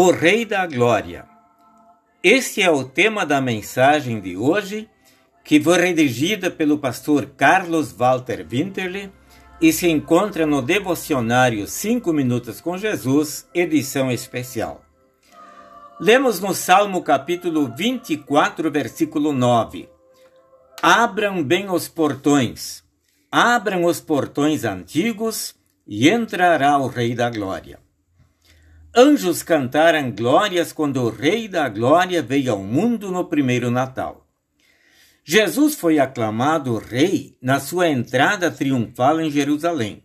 [0.00, 1.26] O Rei da Glória.
[2.22, 4.88] Este é o tema da mensagem de hoje,
[5.44, 9.12] que foi redigida pelo pastor Carlos Walter Winterle
[9.60, 14.84] e se encontra no devocionário 5 Minutos com Jesus, edição especial.
[15.98, 19.88] Lemos no Salmo capítulo 24, versículo 9:
[20.80, 22.84] Abram bem os portões,
[23.32, 27.87] abram os portões antigos, e entrará o Rei da Glória.
[29.00, 34.26] Anjos cantaram glórias quando o Rei da Glória veio ao mundo no primeiro Natal.
[35.24, 40.02] Jesus foi aclamado Rei na sua entrada triunfal em Jerusalém.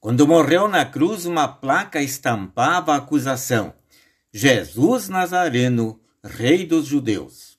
[0.00, 3.72] Quando morreu na cruz, uma placa estampava a acusação:
[4.32, 7.56] Jesus Nazareno, Rei dos Judeus.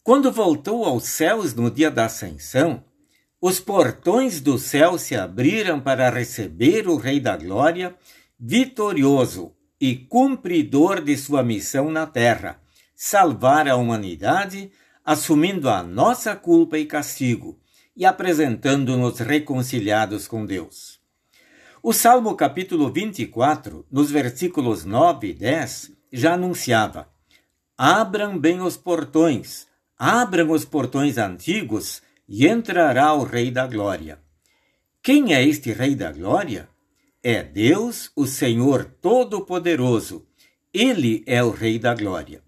[0.00, 2.84] Quando voltou aos céus no dia da Ascensão,
[3.42, 7.96] os portões do céu se abriram para receber o Rei da Glória
[8.38, 12.60] vitorioso e cumpridor de sua missão na terra,
[12.94, 14.70] salvar a humanidade,
[15.04, 17.58] assumindo a nossa culpa e castigo
[17.96, 21.00] e apresentando-nos reconciliados com Deus.
[21.82, 27.08] O Salmo capítulo 24, nos versículos 9 e 10, já anunciava:
[27.78, 29.66] Abram bem os portões,
[29.98, 34.18] abram os portões antigos, e entrará o Rei da Glória.
[35.02, 36.68] Quem é este Rei da Glória?
[37.28, 40.24] É Deus, o Senhor Todo-Poderoso.
[40.72, 42.40] Ele é o Rei da Glória.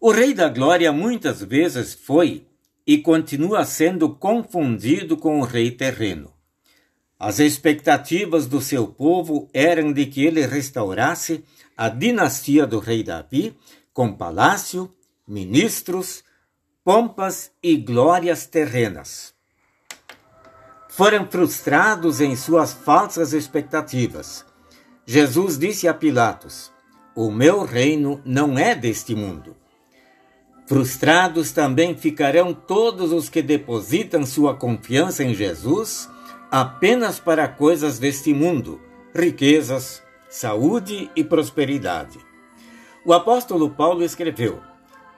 [0.00, 2.46] O Rei da Glória muitas vezes foi
[2.86, 6.32] e continua sendo confundido com o rei terreno.
[7.18, 11.44] As expectativas do seu povo eram de que ele restaurasse
[11.76, 13.54] a dinastia do rei Davi
[13.92, 14.90] com palácio,
[15.28, 16.24] ministros,
[16.82, 19.35] pompas e glórias terrenas
[20.96, 24.46] foram frustrados em suas falsas expectativas.
[25.04, 26.72] Jesus disse a Pilatos:
[27.14, 29.54] O meu reino não é deste mundo.
[30.66, 36.08] Frustrados também ficarão todos os que depositam sua confiança em Jesus
[36.50, 38.80] apenas para coisas deste mundo,
[39.14, 42.18] riquezas, saúde e prosperidade.
[43.04, 44.62] O apóstolo Paulo escreveu: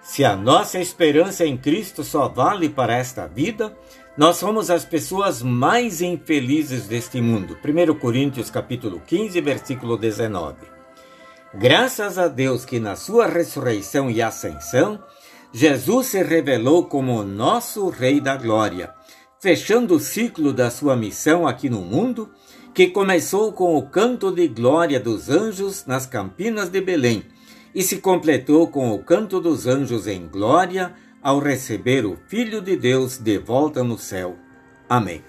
[0.03, 3.77] Se a nossa esperança em Cristo só vale para esta vida,
[4.19, 7.57] nós somos as pessoas mais infelizes deste mundo.
[7.65, 10.57] 1 Coríntios capítulo 15, versículo 19.
[11.55, 14.99] Graças a Deus que na sua ressurreição e ascensão,
[15.53, 18.93] Jesus se revelou como nosso Rei da Glória,
[19.41, 22.29] fechando o ciclo da sua missão aqui no mundo,
[22.75, 27.23] que começou com o canto de glória dos anjos nas campinas de Belém
[27.73, 30.93] e se completou com o canto dos anjos em glória
[31.23, 34.37] ao receber o Filho de Deus de volta no céu.
[34.89, 35.23] Amém.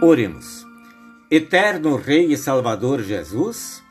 [0.00, 0.64] Oremos.
[1.30, 3.82] Eterno Rei e Salvador Jesus,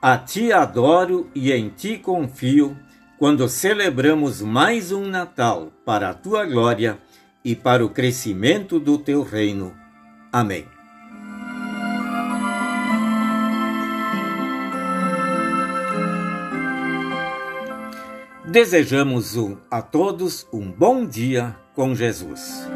[0.00, 2.76] a Ti adoro e em Ti confio
[3.18, 6.98] quando celebramos mais um Natal para a Tua glória
[7.44, 9.74] e para o crescimento do Teu reino.
[10.30, 10.77] Amém.
[18.50, 22.66] Desejamos um, a todos um bom dia com Jesus.